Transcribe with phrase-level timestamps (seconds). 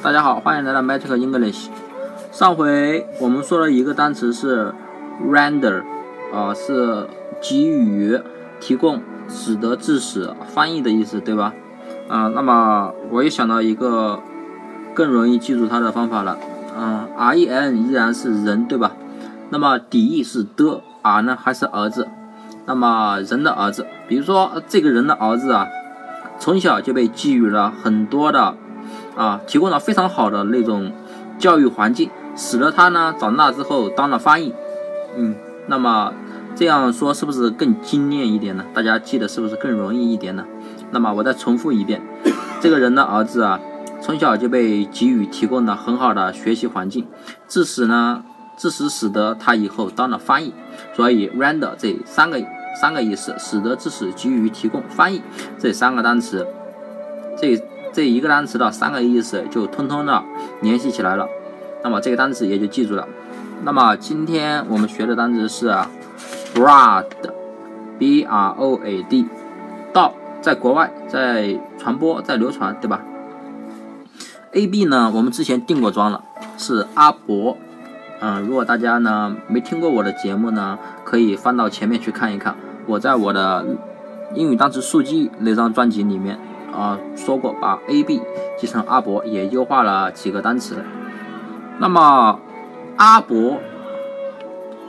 [0.00, 1.66] 大家好，欢迎来到 Magic English。
[2.30, 4.72] 上回我们说了一个单词是
[5.28, 5.82] render，
[6.32, 7.08] 啊，是
[7.42, 8.16] 给予、
[8.60, 11.52] 提供、使得、致使、翻译的意思，对吧？
[12.08, 14.20] 啊，那么我又想到一个
[14.94, 16.38] 更容易记住它的方法了。
[16.78, 18.92] 嗯，R E N 依然是人，对吧？
[19.50, 22.06] 那么底意是的，R 呢还是儿子？
[22.66, 25.66] 那么人的儿子，比如说这个人的儿子啊，
[26.38, 28.54] 从小就被给予了很多的。
[29.18, 30.92] 啊，提供了非常好的那种
[31.40, 34.54] 教育环境，使得他呢长大之后当了翻译。
[35.16, 35.34] 嗯，
[35.66, 36.12] 那么
[36.54, 38.64] 这样说是不是更精炼一点呢？
[38.72, 40.44] 大家记得是不是更容易一点呢？
[40.92, 42.00] 那么我再重复一遍，
[42.60, 43.58] 这个人的儿子啊，
[44.00, 47.04] 从小就被给予提供了很好的学习环境，
[47.48, 48.22] 致使呢，
[48.56, 50.54] 致使使得他以后当了翻译。
[50.94, 52.40] 所以 render 这三个
[52.80, 55.20] 三个意思，使得、致使、给予、提供、翻译
[55.58, 56.46] 这三个单词，
[57.36, 57.60] 这。
[57.92, 60.22] 这一个单词的三个意思就通通的
[60.60, 61.28] 联系起来了，
[61.82, 63.08] 那么这个单词也就记住了。
[63.64, 65.74] 那么今天我们学的单词是
[66.54, 69.26] broad，b r o a d，
[69.92, 73.02] 到在国外在传播在流传，对吧
[74.52, 76.22] ？a b 呢，我们之前定过妆了，
[76.56, 77.56] 是阿伯。
[78.20, 82.54] 嗯，如果大家呢没听过我的节目呢，可以翻到前面去看一看，
[82.86, 83.64] 我在我的
[84.34, 86.38] 英语单词速记那张专辑里面。
[86.72, 88.20] 啊，说过把 A B
[88.56, 90.76] 记成阿伯，也优化了几个单词。
[91.78, 92.38] 那么
[92.96, 93.58] 阿伯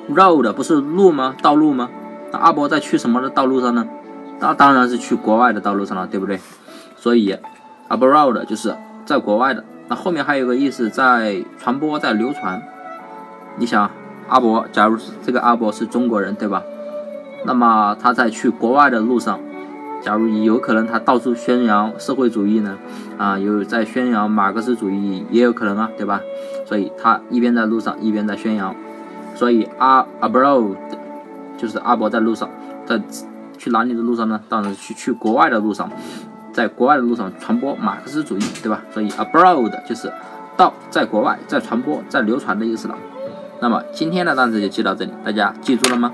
[0.10, 1.36] road 不是路吗？
[1.42, 1.90] 道路吗？
[2.32, 3.88] 那阿伯在去什么的道路上呢？
[4.40, 6.40] 那当然是去国外的道路上了，对不对？
[6.96, 7.36] 所以
[7.90, 9.64] abroad 就是在国外的。
[9.88, 12.62] 那后面还有个意思，在传播，在流传。
[13.58, 13.90] 你想，
[14.28, 16.62] 阿伯，假如这个阿伯是中国人，对吧？
[17.46, 19.40] 那么他在去国外的路上。
[20.02, 22.78] 假如有可能他到处宣扬社会主义呢，
[23.18, 26.22] 啊，有在宣扬马克思主义也有可能啊，对吧？
[26.66, 28.74] 所以他一边在路上一边在宣扬，
[29.36, 30.76] 所以阿 abroad
[31.58, 32.50] 就是阿伯在路上，
[32.86, 33.02] 在
[33.58, 34.40] 去哪里的路上呢？
[34.48, 35.92] 当然是去去国外的路上，
[36.54, 38.82] 在国外的路上传播马克思主义，对吧？
[38.92, 40.12] 所以 abroad 就是
[40.56, 42.96] 到在国外在传播在流传的意思了。
[43.60, 46.14] 那么今天的单词就记到这里，大家记住了吗？